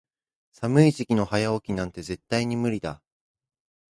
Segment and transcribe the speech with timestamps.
[0.51, 3.03] 寒い時期の早起きなんて絶対に無理だ。